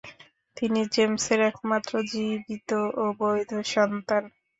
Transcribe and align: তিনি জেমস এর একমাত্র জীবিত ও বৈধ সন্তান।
তিনি 0.57 0.79
জেমস 0.93 1.25
এর 1.33 1.39
একমাত্র 1.49 1.93
জীবিত 2.11 2.69
ও 2.95 3.05
বৈধ 3.19 3.51
সন্তান। 3.73 4.23